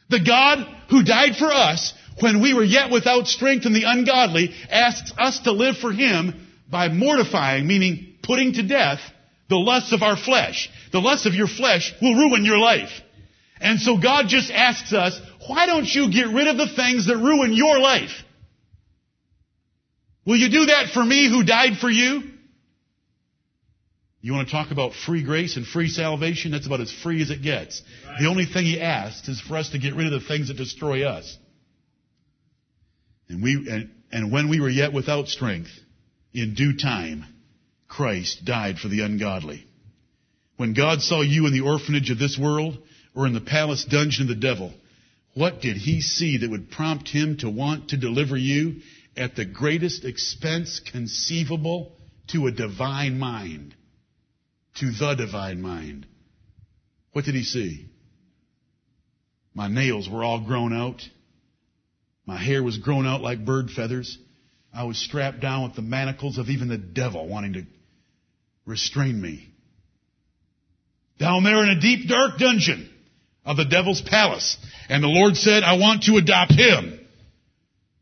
[0.09, 4.55] The God who died for us when we were yet without strength and the ungodly
[4.67, 8.99] asks us to live for Him by mortifying, meaning putting to death
[9.47, 10.71] the lusts of our flesh.
[10.91, 12.89] The lusts of your flesh will ruin your life.
[13.61, 15.21] And so God just asks us,
[15.51, 18.11] why don't you get rid of the things that ruin your life?
[20.25, 22.23] Will you do that for me who died for you?
[24.21, 26.51] You want to talk about free grace and free salvation?
[26.51, 27.83] That's about as free as it gets.
[28.19, 30.55] The only thing he asks is for us to get rid of the things that
[30.55, 31.37] destroy us.
[33.27, 35.71] And we, and, and when we were yet without strength,
[36.33, 37.25] in due time,
[37.89, 39.65] Christ died for the ungodly.
[40.55, 42.77] When God saw you in the orphanage of this world,
[43.13, 44.73] or in the palace dungeon of the devil,
[45.33, 48.81] what did he see that would prompt him to want to deliver you
[49.15, 51.95] at the greatest expense conceivable
[52.27, 53.75] to a divine mind?
[54.75, 56.05] to the divine mind.
[57.11, 57.87] What did he see?
[59.53, 61.01] My nails were all grown out.
[62.25, 64.17] My hair was grown out like bird feathers.
[64.73, 67.65] I was strapped down with the manacles of even the devil wanting to
[68.65, 69.49] restrain me.
[71.19, 72.89] Down there in a deep dark dungeon
[73.45, 74.57] of the devil's palace.
[74.89, 76.99] And the Lord said, I want to adopt him.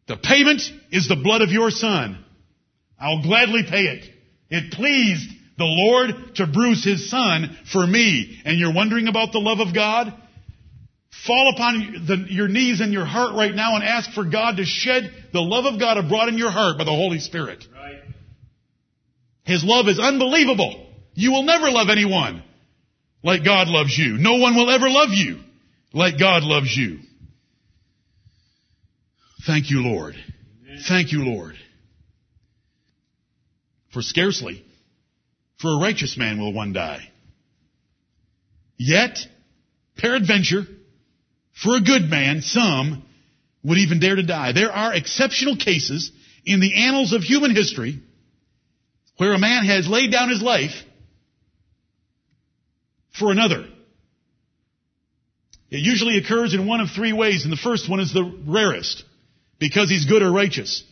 [0.07, 2.23] The payment is the blood of your son.
[2.99, 4.09] I'll gladly pay it.
[4.49, 8.41] It pleased the Lord to bruise his son for me.
[8.43, 10.13] And you're wondering about the love of God?
[11.25, 14.65] Fall upon the, your knees and your heart right now and ask for God to
[14.65, 17.65] shed the love of God abroad in your heart by the Holy Spirit.
[17.73, 18.01] Right.
[19.43, 20.87] His love is unbelievable.
[21.13, 22.43] You will never love anyone
[23.23, 24.17] like God loves you.
[24.17, 25.39] No one will ever love you
[25.93, 26.99] like God loves you.
[29.45, 30.15] Thank you, Lord.
[30.87, 31.55] Thank you, Lord.
[33.91, 34.63] For scarcely
[35.59, 37.09] for a righteous man will one die.
[38.77, 39.19] Yet,
[39.97, 40.65] peradventure,
[41.53, 43.03] for a good man, some
[43.63, 44.53] would even dare to die.
[44.53, 46.11] There are exceptional cases
[46.45, 47.99] in the annals of human history
[49.17, 50.71] where a man has laid down his life
[53.19, 53.67] for another.
[55.69, 59.03] It usually occurs in one of three ways, and the first one is the rarest,
[59.59, 60.83] because he's good or righteous.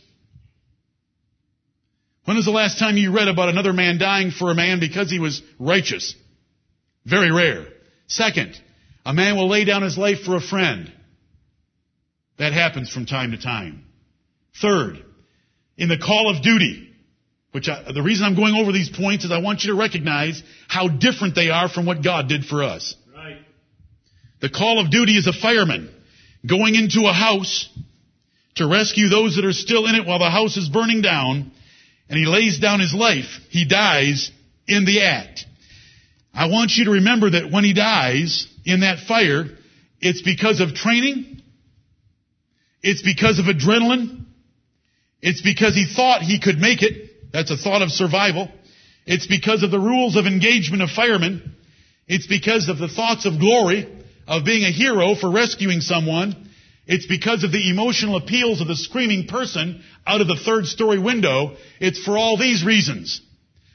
[2.24, 5.10] When was the last time you read about another man dying for a man because
[5.10, 6.14] he was righteous?
[7.06, 7.66] Very rare.
[8.06, 8.54] Second,
[9.04, 10.92] a man will lay down his life for a friend.
[12.38, 13.84] That happens from time to time.
[14.60, 15.02] Third,
[15.76, 16.87] in the call of duty,
[17.52, 20.42] which I, the reason I'm going over these points is I want you to recognize
[20.68, 22.94] how different they are from what God did for us.
[23.14, 23.38] Right.
[24.40, 25.90] The call of duty is a fireman
[26.46, 27.68] going into a house
[28.56, 31.52] to rescue those that are still in it while the house is burning down
[32.08, 34.30] and he lays down his life, he dies
[34.66, 35.44] in the act.
[36.34, 39.44] I want you to remember that when he dies in that fire,
[40.00, 41.42] it's because of training.
[42.82, 44.24] It's because of adrenaline.
[45.20, 47.07] It's because he thought he could make it.
[47.32, 48.50] That's a thought of survival.
[49.06, 51.54] It's because of the rules of engagement of firemen.
[52.06, 53.88] It's because of the thoughts of glory,
[54.26, 56.48] of being a hero for rescuing someone.
[56.86, 60.98] It's because of the emotional appeals of the screaming person out of the third story
[60.98, 61.56] window.
[61.80, 63.20] It's for all these reasons.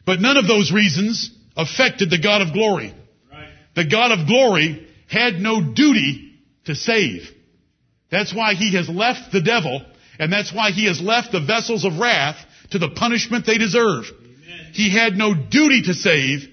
[0.06, 2.94] But none of those reasons affected the God of glory.
[3.32, 3.50] Right.
[3.76, 7.30] The God of glory had no duty to save.
[8.10, 9.82] That's why he has left the devil,
[10.20, 12.38] and that's why he has left the vessels of wrath
[12.74, 14.06] to the punishment they deserve.
[14.06, 14.74] Amen.
[14.74, 16.48] He had no duty to save.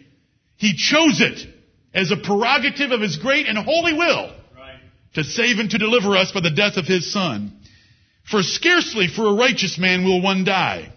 [0.56, 1.48] He chose it
[1.92, 4.34] as a prerogative of his great and holy will
[5.14, 7.52] to save and to deliver us by the death of his son.
[8.30, 10.92] For scarcely for a righteous man will one die.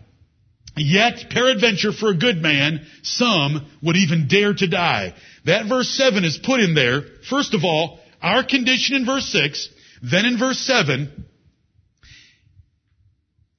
[0.75, 5.13] Yet, peradventure for a good man, some would even dare to die.
[5.45, 7.01] That verse 7 is put in there.
[7.29, 9.69] First of all, our condition in verse 6,
[10.01, 11.25] then in verse 7,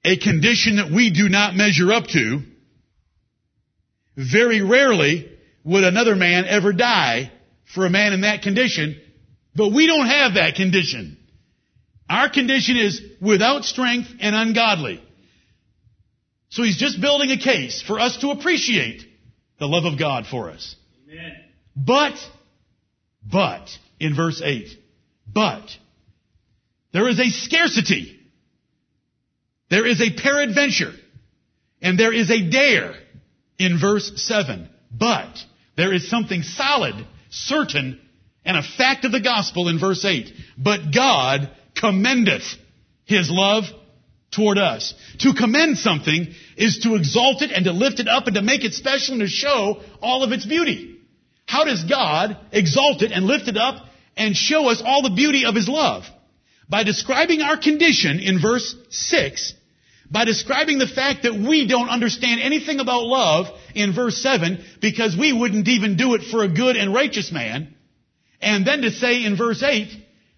[0.05, 2.43] a condition that we do not measure up to.
[4.17, 5.31] Very rarely
[5.65, 7.33] would another man ever die
[7.75, 9.01] for a man in that condition
[9.55, 11.17] but we don't have that condition.
[12.09, 15.03] Our condition is without strength and ungodly.
[16.51, 19.03] So he's just building a case for us to appreciate
[19.59, 20.77] the love of God for us.
[21.11, 21.33] Amen.
[21.75, 22.15] But,
[23.25, 24.69] but, in verse 8,
[25.33, 25.69] but,
[26.93, 28.21] there is a scarcity.
[29.71, 30.93] There is a peradventure.
[31.83, 32.95] And there is a dare
[33.59, 34.69] in verse 7.
[34.91, 35.39] But,
[35.77, 36.95] there is something solid,
[37.31, 38.01] certain,
[38.45, 40.33] and a fact of the gospel in verse 8.
[40.57, 42.45] But God commendeth
[43.05, 43.65] His love
[44.31, 44.95] toward us.
[45.21, 48.65] To commend something is to exalt it and to lift it up and to make
[48.65, 50.99] it special and to show all of its beauty.
[51.47, 53.85] How does God exalt it and lift it up
[54.17, 56.05] and show us all the beauty of His love?
[56.69, 59.55] By describing our condition in verse 6,
[60.11, 65.17] by describing the fact that we don't understand anything about love in verse 7 because
[65.17, 67.75] we wouldn't even do it for a good and righteous man,
[68.41, 69.89] and then to say in verse 8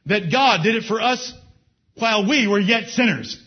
[0.07, 1.33] that God did it for us
[1.95, 3.41] while we were yet sinners.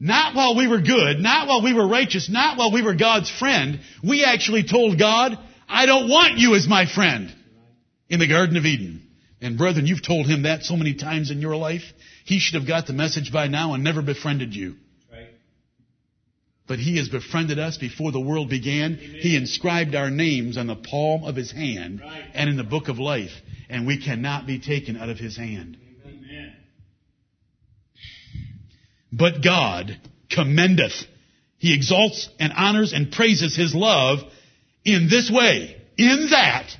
[0.00, 3.30] Not while we were good, not while we were righteous, not while we were God's
[3.30, 3.80] friend.
[4.02, 7.32] We actually told God, I don't want you as my friend
[8.08, 9.03] in the Garden of Eden.
[9.44, 11.82] And brethren, you've told him that so many times in your life.
[12.24, 14.76] He should have got the message by now and never befriended you.
[16.66, 18.98] But he has befriended us before the world began.
[18.98, 19.20] Amen.
[19.20, 22.24] He inscribed our names on the palm of his hand right.
[22.32, 23.32] and in the book of life.
[23.68, 25.76] And we cannot be taken out of his hand.
[26.06, 26.56] Amen.
[29.12, 31.04] But God commendeth.
[31.58, 34.20] He exalts and honors and praises his love
[34.86, 35.76] in this way.
[35.98, 36.74] In that,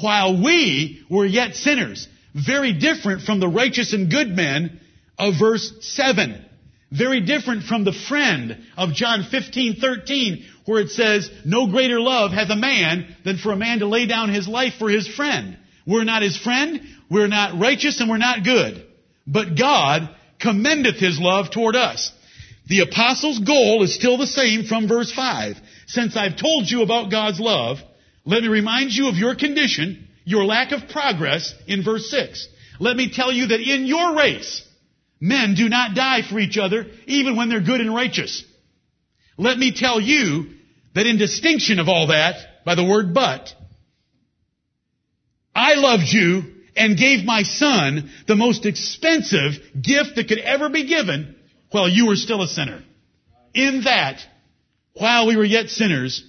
[0.00, 4.80] while we were yet sinners, very different from the righteous and good men
[5.18, 6.44] of verse 7.
[6.92, 12.32] Very different from the friend of John 15, 13, where it says, No greater love
[12.32, 15.56] hath a man than for a man to lay down his life for his friend.
[15.86, 18.84] We're not his friend, we're not righteous, and we're not good.
[19.26, 20.08] But God
[20.40, 22.12] commendeth his love toward us.
[22.66, 25.56] The apostle's goal is still the same from verse 5.
[25.86, 27.78] Since I've told you about God's love,
[28.24, 32.48] let me remind you of your condition, your lack of progress in verse 6.
[32.78, 34.66] Let me tell you that in your race,
[35.20, 38.42] Men do not die for each other, even when they're good and righteous.
[39.36, 40.54] Let me tell you
[40.94, 43.54] that in distinction of all that, by the word but,
[45.54, 50.86] I loved you and gave my son the most expensive gift that could ever be
[50.86, 51.36] given
[51.70, 52.82] while you were still a sinner.
[53.52, 54.24] In that,
[54.94, 56.24] while we were yet sinners,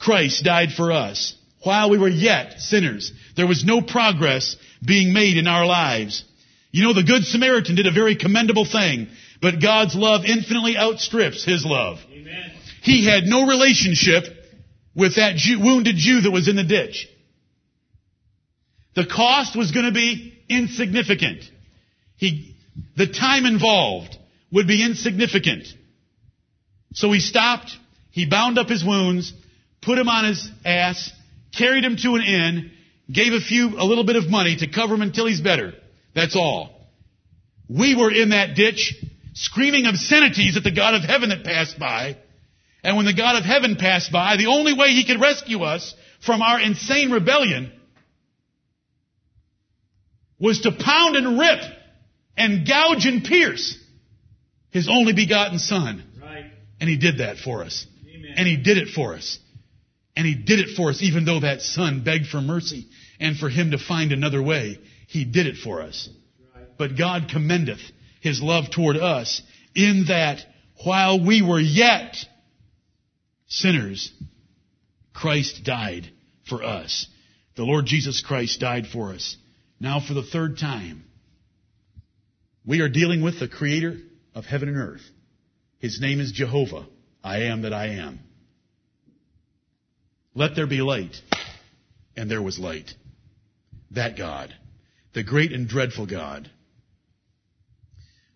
[0.00, 1.36] Christ died for us.
[1.62, 6.24] While we were yet sinners, there was no progress being made in our lives.
[6.72, 9.08] You know, the Good Samaritan did a very commendable thing,
[9.42, 11.98] but God's love infinitely outstrips His love.
[12.10, 12.52] Amen.
[12.82, 14.24] He had no relationship
[14.94, 17.06] with that Jew, wounded Jew that was in the ditch.
[18.94, 21.44] The cost was going to be insignificant.
[22.16, 22.56] He,
[22.96, 24.16] the time involved
[24.50, 25.66] would be insignificant.
[26.94, 27.76] So he stopped,
[28.10, 29.32] he bound up his wounds,
[29.82, 31.10] put him on his ass,
[31.56, 32.70] carried him to an inn,
[33.12, 35.72] gave a few, a little bit of money to cover him until he's better.
[36.14, 36.88] That's all.
[37.68, 38.94] We were in that ditch
[39.34, 42.16] screaming obscenities at the God of heaven that passed by.
[42.82, 45.94] And when the God of heaven passed by, the only way he could rescue us
[46.24, 47.72] from our insane rebellion
[50.38, 51.60] was to pound and rip
[52.36, 53.78] and gouge and pierce
[54.70, 56.02] his only begotten son.
[56.20, 56.46] Right.
[56.80, 57.86] And he did that for us.
[58.08, 58.32] Amen.
[58.36, 59.38] And he did it for us.
[60.20, 63.48] And he did it for us even though that son begged for mercy and for
[63.48, 64.78] him to find another way.
[65.08, 66.10] He did it for us.
[66.76, 67.80] But God commendeth
[68.20, 69.40] his love toward us
[69.74, 70.40] in that
[70.84, 72.16] while we were yet
[73.48, 74.12] sinners,
[75.14, 76.10] Christ died
[76.46, 77.06] for us.
[77.56, 79.38] The Lord Jesus Christ died for us.
[79.80, 81.02] Now for the third time,
[82.66, 83.96] we are dealing with the creator
[84.34, 85.10] of heaven and earth.
[85.78, 86.84] His name is Jehovah.
[87.24, 88.20] I am that I am.
[90.34, 91.16] Let there be light.
[92.16, 92.94] And there was light.
[93.92, 94.54] That God
[95.12, 96.50] the great and dreadful God,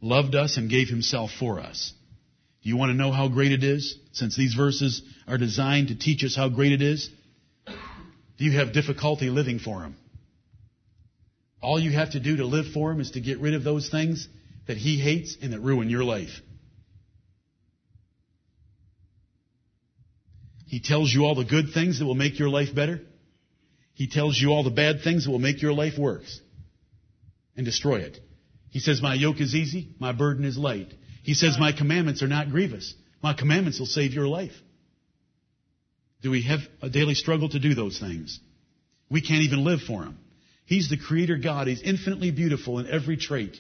[0.01, 1.93] loved us and gave himself for us.
[2.63, 3.97] Do you want to know how great it is?
[4.13, 7.11] Since these verses are designed to teach us how great it is,
[7.67, 9.97] do you have difficulty living for him?
[11.61, 13.89] All you have to do to live for him is to get rid of those
[13.89, 14.29] things
[14.67, 16.41] that he hates and that ruin your life.
[20.67, 23.01] He tells you all the good things that will make your life better.
[23.95, 26.41] He tells you all the bad things that will make your life worse
[27.57, 28.19] and destroy it.
[28.71, 30.93] He says, My yoke is easy, my burden is light.
[31.23, 32.95] He says, My commandments are not grievous.
[33.23, 34.53] My commandments will save your life.
[36.23, 38.41] Do we have a daily struggle to do those things?
[39.11, 40.19] We can't even live for Him.
[40.67, 41.67] He's the Creator God.
[41.67, 43.57] He's infinitely beautiful in every trait.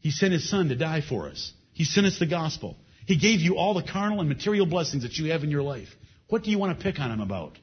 [0.00, 1.52] He sent His Son to die for us.
[1.72, 2.76] He sent us the gospel.
[3.06, 5.88] He gave you all the carnal and material blessings that you have in your life.
[6.28, 7.58] What do you want to pick on Him about?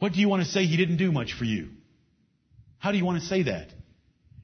[0.00, 1.68] What do you want to say he didn't do much for you?
[2.78, 3.68] How do you want to say that?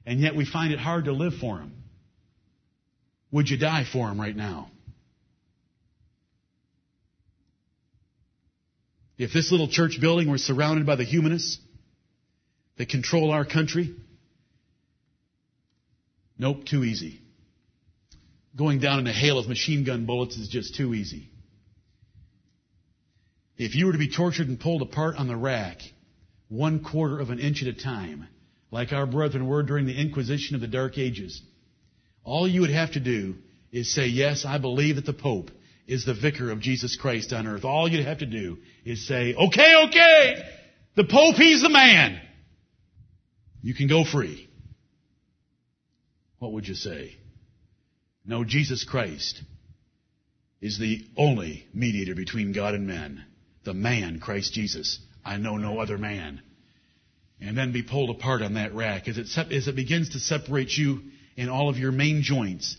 [0.05, 1.73] And yet we find it hard to live for him.
[3.33, 4.71] Would you die for him right now?
[9.19, 11.59] If this little church building were surrounded by the humanists
[12.77, 13.97] that control our country,
[16.39, 17.23] nope, too easy.
[18.57, 21.29] Going down in a hail of machine gun bullets is just too easy.
[23.59, 25.79] If you were to be tortured and pulled apart on the rack,
[26.49, 28.29] one quarter of an inch at a time,
[28.71, 31.43] like our brethren were during the Inquisition of the Dark Ages,
[32.25, 33.37] all you would have to do
[33.73, 35.51] is say, Yes, I believe that the Pope
[35.87, 37.65] is the vicar of Jesus Christ on earth.
[37.65, 40.43] All you'd have to do is say, Okay, okay,
[40.95, 42.21] the Pope, he's the man.
[43.63, 44.49] You can go free.
[46.39, 47.17] What would you say?
[48.27, 49.41] No, Jesus Christ
[50.61, 53.25] is the only mediator between God and men
[53.67, 55.01] the man, Christ Jesus.
[55.25, 56.41] I know no other man.
[57.41, 60.71] And then be pulled apart on that rack as it, as it begins to separate
[60.71, 61.03] you
[61.37, 62.77] in all of your main joints.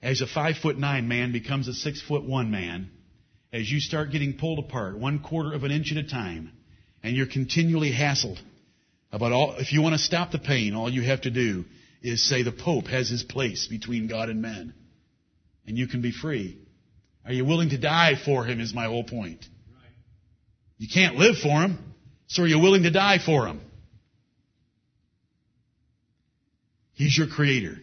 [0.00, 2.90] As a five foot nine man becomes a six foot one man,
[3.52, 6.52] as you start getting pulled apart one quarter of an inch at a time,
[7.02, 8.38] and you're continually hassled
[9.12, 11.64] about all, if you want to stop the pain, all you have to do
[12.02, 14.72] is say the Pope has his place between God and men.
[15.66, 16.58] And you can be free.
[17.24, 19.44] Are you willing to die for him is my whole point.
[20.78, 21.78] You can't live for him,
[22.26, 23.60] so are you willing to die for him?
[26.94, 27.76] He's your creator.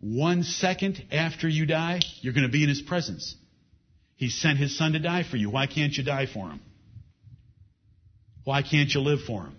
[0.00, 3.34] One second after you die, you're going to be in his presence.
[4.16, 5.50] He sent his son to die for you.
[5.50, 6.60] Why can't you die for him?
[8.44, 9.56] Why can't you live for him?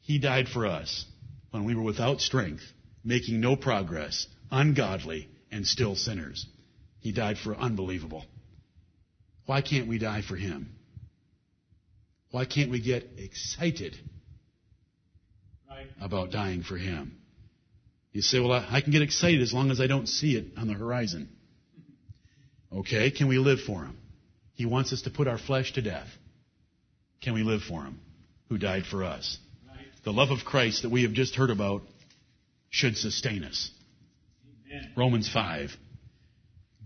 [0.00, 1.04] He died for us
[1.50, 2.62] when we were without strength,
[3.08, 6.44] making no progress, ungodly, and still sinners.
[7.00, 8.22] He died for unbelievable.
[9.46, 10.74] Why can't we die for him?
[12.30, 13.96] Why can't we get excited
[16.02, 17.16] about dying for him?
[18.12, 20.68] You say, well, I, can get excited as long as I don't see it on
[20.68, 21.30] the horizon.
[22.70, 23.96] Okay, can we live for him?
[24.52, 26.08] He wants us to put our flesh to death.
[27.22, 28.00] Can we live for him
[28.50, 29.38] who died for us?
[30.04, 31.82] The love of Christ that we have just heard about
[32.70, 33.70] should sustain us.
[34.66, 34.92] Amen.
[34.96, 35.76] Romans 5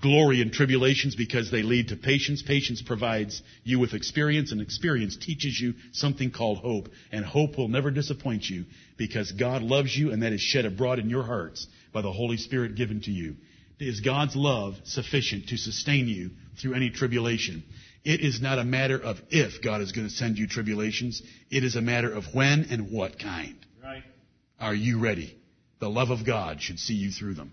[0.03, 2.43] glory in tribulations because they lead to patience.
[2.43, 6.89] Patience provides you with experience, and experience teaches you something called hope.
[7.11, 8.67] And hope will never disappoint you
[8.99, 12.37] because God loves you, and that is shed abroad in your hearts by the Holy
[12.37, 13.37] Spirit given to you.
[13.79, 16.31] Is God's love sufficient to sustain you
[16.61, 17.65] through any tribulation?
[18.05, 21.23] It is not a matter of if God is going to send you tribulations.
[21.51, 23.57] It is a matter of when and what kind.
[23.83, 24.03] Right.
[24.61, 25.37] Are you ready?
[25.83, 27.53] The love of God should see you through them.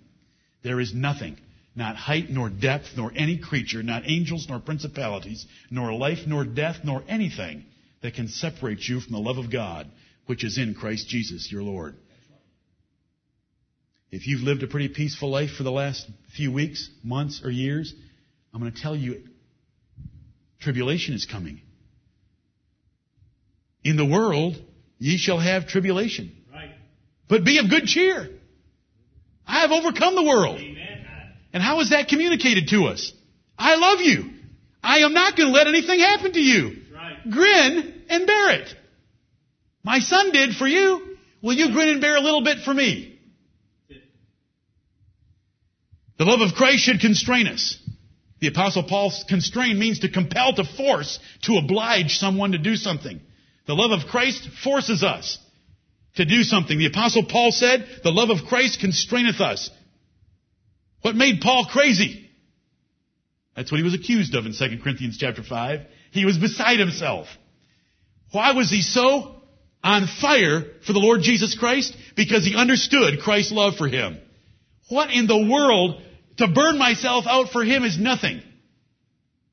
[0.62, 1.40] There is nothing
[1.76, 6.82] not height nor depth nor any creature, not angels nor principalities, nor life nor death
[6.84, 7.66] nor anything
[8.04, 9.90] that can separate you from the love of God
[10.28, 11.96] which is in Christ Jesus your Lord.
[14.12, 17.92] If you've lived a pretty peaceful life for the last few weeks, months, or years,
[18.54, 19.24] I'm going to tell you
[20.62, 21.62] tribulation is coming.
[23.84, 24.56] In the world,
[25.00, 26.36] ye shall have tribulation.
[27.30, 28.28] But be of good cheer.
[29.48, 30.60] I have overcome the world.
[30.60, 31.06] Amen.
[31.54, 33.14] And how is that communicated to us?
[33.58, 34.32] I love you.
[34.84, 36.82] I am not going to let anything happen to you.
[36.94, 37.30] Right.
[37.30, 38.74] Grin and bear it.
[39.84, 41.18] My son did for you.
[41.42, 43.20] Will you grin and bear a little bit for me?
[46.18, 47.78] The love of Christ should constrain us.
[48.42, 53.22] The apostle Paul's constrain means to compel, to force, to oblige someone to do something.
[53.68, 55.38] The love of Christ forces us
[56.20, 56.78] to do something.
[56.78, 59.70] The apostle Paul said, the love of Christ constraineth us.
[61.02, 62.30] What made Paul crazy?
[63.56, 65.80] That's what he was accused of in 2 Corinthians chapter 5.
[66.12, 67.28] He was beside himself.
[68.32, 69.42] Why was he so
[69.84, 71.96] on fire for the Lord Jesus Christ?
[72.16, 74.18] Because he understood Christ's love for him.
[74.90, 76.02] What in the world
[76.38, 78.42] to burn myself out for him is nothing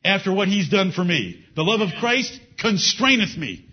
[0.05, 1.45] after what he's done for me.
[1.55, 3.66] The love of Christ constraineth me.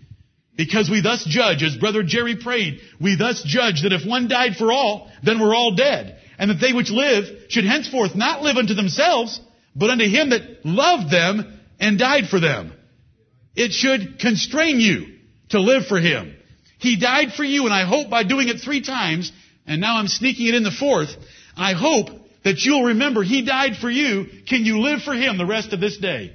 [0.56, 4.56] Because we thus judge, as Brother Jerry prayed, we thus judge that if one died
[4.56, 8.56] for all, then we're all dead and that they which live should henceforth not live
[8.56, 9.40] unto themselves,
[9.74, 12.72] but unto him that loved them and died for them.
[13.54, 15.18] It should constrain you
[15.50, 16.36] to live for him.
[16.78, 19.32] He died for you, and I hope by doing it three times,
[19.66, 21.10] and now I'm sneaking it in the fourth,
[21.56, 22.08] I hope
[22.42, 24.26] that you'll remember he died for you.
[24.46, 26.34] Can you live for him the rest of this day?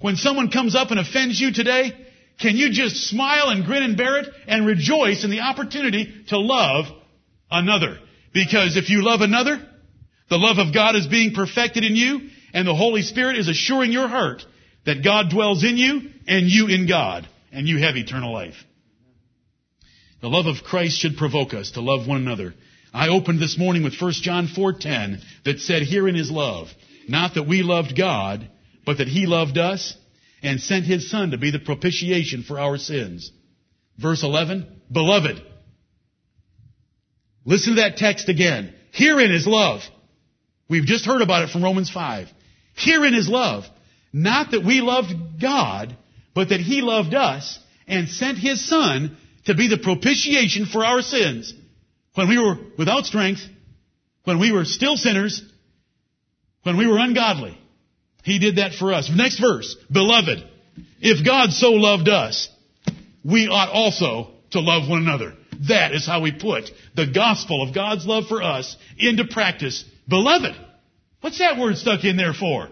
[0.00, 2.03] When someone comes up and offends you today,
[2.40, 6.38] can you just smile and grin and bear it and rejoice in the opportunity to
[6.38, 6.86] love
[7.50, 7.98] another?
[8.32, 9.64] Because if you love another,
[10.28, 13.92] the love of God is being perfected in you, and the Holy Spirit is assuring
[13.92, 14.44] your heart
[14.84, 18.56] that God dwells in you and you in God, and you have eternal life.
[20.20, 22.54] The love of Christ should provoke us to love one another.
[22.92, 26.72] I opened this morning with 1 John 4:10 that said, "Herein is love,
[27.08, 28.48] not that we loved God,
[28.84, 29.94] but that he loved us
[30.44, 33.32] and sent his son to be the propitiation for our sins."
[33.98, 35.42] Verse 11, "Beloved,
[37.44, 38.72] listen to that text again.
[38.92, 39.88] Herein is love.
[40.68, 42.32] We've just heard about it from Romans 5.
[42.74, 43.68] Herein is love,
[44.12, 45.96] not that we loved God,
[46.34, 51.02] but that he loved us and sent his son to be the propitiation for our
[51.02, 51.52] sins.
[52.14, 53.46] When we were without strength,
[54.24, 55.42] when we were still sinners,
[56.62, 57.58] when we were ungodly,
[58.24, 59.10] he did that for us.
[59.14, 59.76] Next verse.
[59.92, 60.42] Beloved,
[61.00, 62.48] if God so loved us,
[63.22, 65.34] we ought also to love one another.
[65.68, 69.84] That is how we put the gospel of God's love for us into practice.
[70.08, 70.54] Beloved.
[71.20, 72.68] What's that word stuck in there for?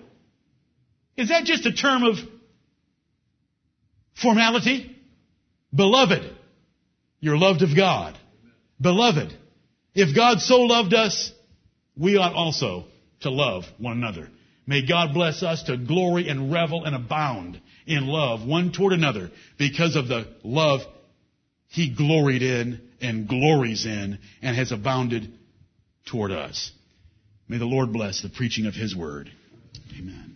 [1.17, 2.17] Is that just a term of
[4.21, 4.97] formality?
[5.75, 6.35] Beloved.
[7.21, 8.19] You're loved of God.
[8.81, 9.33] Beloved.
[9.95, 11.31] If God so loved us,
[11.97, 12.87] we ought also
[13.21, 14.31] to love one another.
[14.67, 19.31] May God bless us to glory and revel and abound in love one toward another
[19.59, 20.81] because of the love
[21.69, 25.33] he gloried in and glories in and has abounded
[26.07, 26.71] toward us.
[27.49, 29.31] May the Lord bless the preaching of his word.
[29.99, 30.32] Amen.